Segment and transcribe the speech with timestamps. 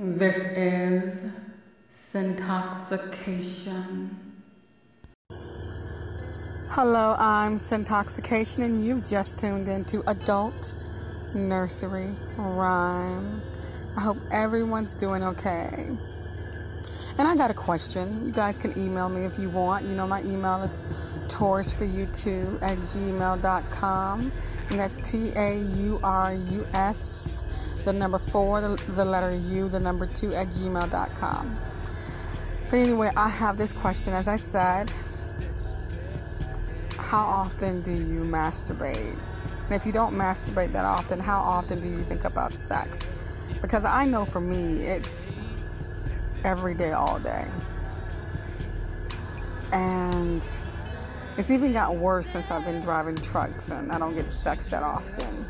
[0.00, 1.28] This is
[2.14, 4.10] Sintoxxication.
[6.68, 10.76] Hello, I'm Sintoxxication, and you've just tuned into Adult
[11.34, 13.56] Nursery Rhymes.
[13.96, 15.96] I hope everyone's doing okay.
[17.18, 18.24] And I got a question.
[18.24, 19.84] You guys can email me if you want.
[19.84, 20.84] You know, my email is
[21.26, 24.32] taurus4u2 at gmail.com.
[24.70, 27.42] And that's T A U R U S,
[27.84, 31.58] the number four, the, the letter U, the number two at gmail.com.
[32.70, 34.12] But anyway, I have this question.
[34.12, 34.92] As I said,
[36.98, 39.16] how often do you masturbate?
[39.66, 43.08] And if you don't masturbate that often, how often do you think about sex?
[43.62, 45.36] Because I know for me, it's
[46.44, 47.46] every day, all day.
[49.72, 50.42] And
[51.36, 54.82] it's even gotten worse since I've been driving trucks and I don't get sex that
[54.82, 55.46] often.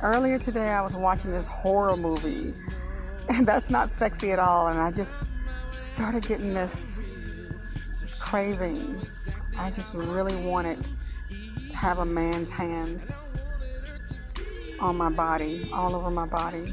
[0.00, 2.54] Earlier today, I was watching this horror movie,
[3.28, 4.68] and that's not sexy at all.
[4.68, 5.34] And I just
[5.82, 7.02] started getting this,
[7.98, 9.00] this craving.
[9.58, 10.88] I just really wanted
[11.68, 13.24] to have a man's hands
[14.78, 16.72] on my body, all over my body.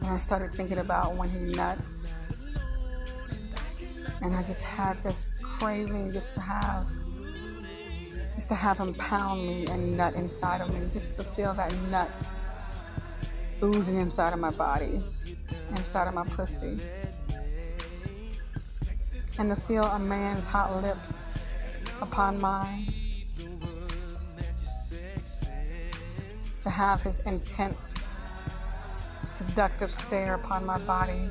[0.00, 2.36] And I started thinking about when he nuts.
[4.22, 6.90] And I just had this craving just to have
[8.36, 11.74] just to have him pound me and nut inside of me, just to feel that
[11.90, 12.30] nut
[13.64, 15.00] oozing inside of my body,
[15.70, 16.78] inside of my pussy.
[19.38, 21.38] And to feel a man's hot lips
[22.02, 22.92] upon mine.
[26.62, 28.12] To have his intense
[29.24, 31.30] seductive stare upon my body,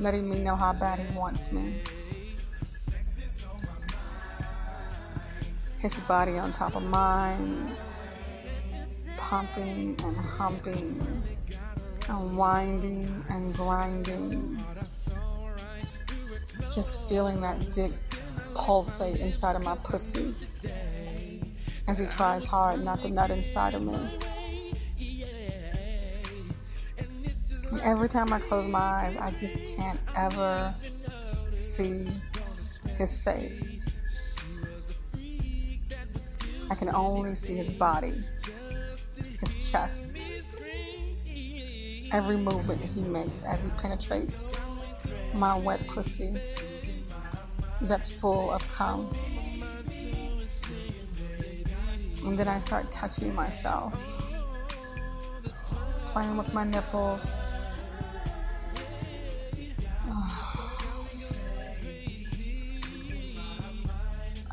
[0.00, 1.82] letting me know how bad he wants me.
[5.86, 7.70] His body on top of mine,
[9.16, 11.22] pumping and humping
[12.08, 14.64] and winding and grinding.
[16.74, 17.92] Just feeling that dick
[18.52, 20.34] pulsate inside of my pussy
[21.86, 24.18] as he tries hard not to nut inside of me.
[27.70, 30.74] And every time I close my eyes, I just can't ever
[31.46, 32.08] see
[32.96, 33.85] his face.
[36.76, 38.12] I can only see his body,
[39.40, 40.20] his chest,
[42.12, 44.62] every movement he makes as he penetrates
[45.32, 46.36] my wet pussy
[47.80, 49.08] that's full of cum.
[52.26, 53.94] And then I start touching myself,
[56.04, 57.54] playing with my nipples.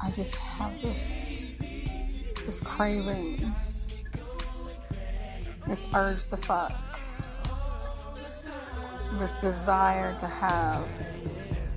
[0.01, 1.42] I just have this
[2.45, 3.53] this craving,
[5.67, 6.73] this urge to fuck,
[9.19, 10.85] this desire to have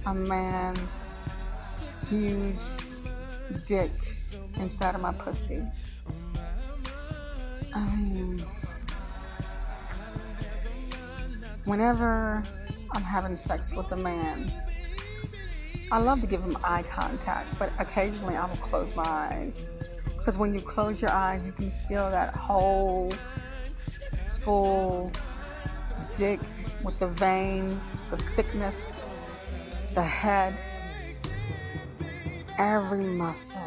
[0.07, 1.19] a man's
[2.09, 2.59] huge
[3.67, 3.93] dick
[4.57, 5.63] inside of my pussy.
[7.75, 8.45] I mean,
[11.65, 12.43] whenever
[12.93, 14.51] I'm having sex with a man,
[15.93, 19.71] I love to give him eye contact, but occasionally I will close my eyes.
[20.17, 23.13] Because when you close your eyes, you can feel that whole
[24.29, 25.13] full
[26.17, 26.41] dick
[26.83, 29.05] with the veins, the thickness,
[29.95, 30.59] the head,
[32.59, 33.61] every muscle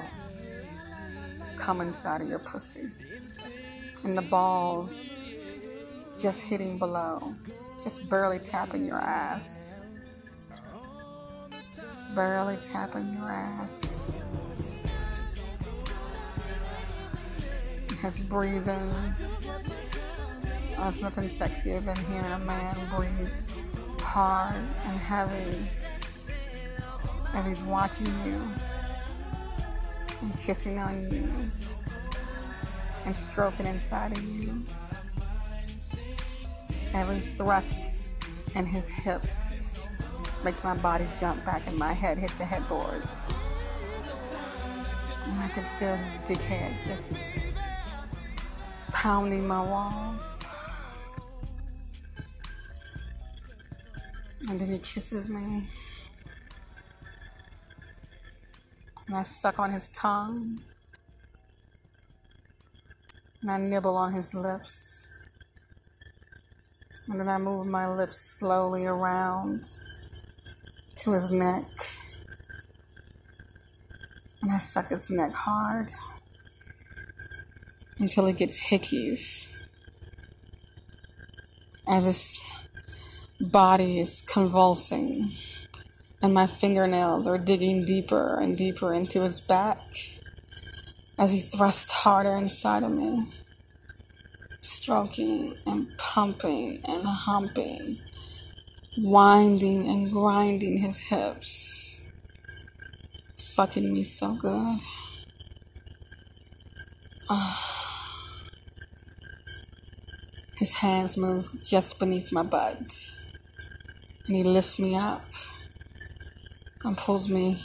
[1.58, 2.86] come inside of your pussy.
[4.04, 5.10] And the balls
[6.20, 7.34] just hitting below,
[7.82, 9.74] just barely tapping your ass.
[11.88, 14.02] Just barely tapping your ass.
[18.02, 18.94] His breathing.
[20.78, 23.34] Oh, there's nothing sexier than hearing a man breathe
[24.02, 24.56] hard
[24.86, 25.70] and heavy
[27.34, 28.42] as he's watching you
[30.22, 31.30] and kissing on you
[33.06, 34.64] and stroking inside of you.
[36.94, 37.94] Every thrust
[38.56, 39.78] in his hips
[40.44, 43.30] makes my body jump back and my head hit the headboards.
[45.26, 47.24] And I could feel his dick head just
[49.02, 50.46] pounding my walls.
[54.50, 55.64] And then he kisses me.
[59.08, 60.60] And I suck on his tongue.
[63.42, 65.08] And I nibble on his lips.
[67.08, 69.64] And then I move my lips slowly around
[70.98, 71.64] to his neck.
[74.42, 75.90] And I suck his neck hard
[78.00, 79.50] until he gets hickeys.
[81.88, 82.42] as his
[83.42, 85.34] body is convulsing
[86.22, 89.80] and my fingernails are digging deeper and deeper into his back
[91.18, 93.26] as he thrusts harder inside of me,
[94.62, 98.00] stroking and pumping and humping,
[98.98, 102.00] winding and grinding his hips,
[103.38, 104.78] fucking me so good.
[107.30, 107.79] Ah.
[110.60, 113.10] His hands move just beneath my butt,
[114.28, 115.24] and he lifts me up
[116.84, 117.58] and pulls me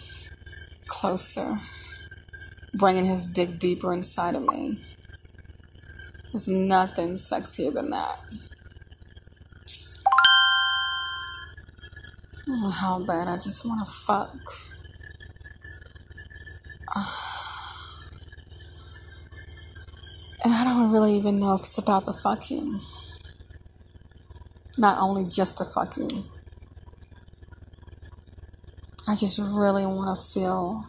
[0.87, 1.59] closer,
[2.73, 4.79] bringing his dick deeper inside of me.
[6.31, 8.21] There's nothing sexier than that.
[12.49, 14.37] Oh, how bad I just want to fuck.
[16.95, 17.24] Ah.
[20.45, 22.83] And I don't really even know if it's about the fucking.
[24.77, 26.25] Not only just the fucking.
[29.09, 30.85] I just really want to feel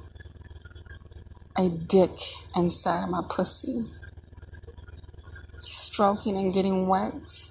[1.58, 2.12] a dick
[2.54, 3.86] inside of my pussy.
[5.60, 7.48] Just stroking and getting wet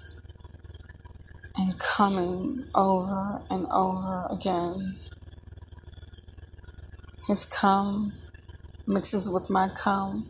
[1.57, 4.97] and coming over and over again.
[7.27, 8.13] His cum
[8.85, 10.27] mixes with my cum.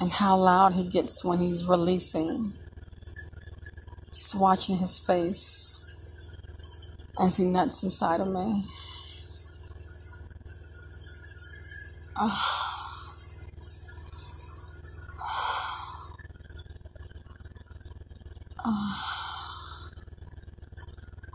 [0.00, 2.52] And how loud he gets when he's releasing.
[4.12, 5.84] Just watching his face
[7.18, 8.64] as he nuts inside of me.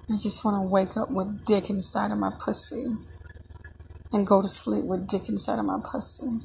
[0.10, 2.86] I just want to wake up with dick inside of my pussy
[4.12, 6.42] and go to sleep with dick inside of my pussy.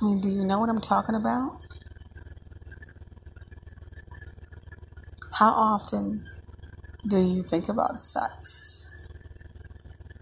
[0.00, 1.60] I mean, do you know what I'm talking about?
[5.32, 6.28] How often
[7.06, 8.94] do you think about sex?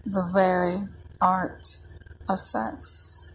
[0.03, 0.77] The very
[1.21, 1.79] art
[2.27, 3.26] of sex.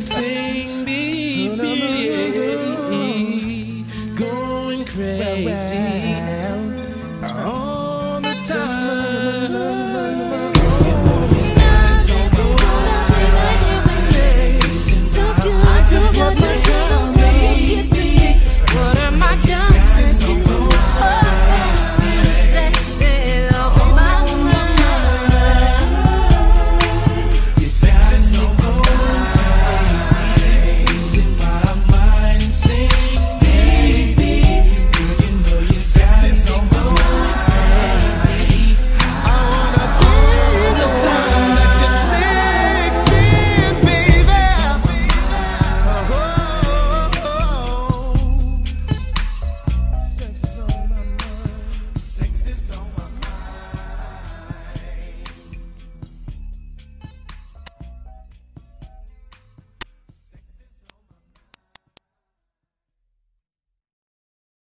[0.00, 0.77] sing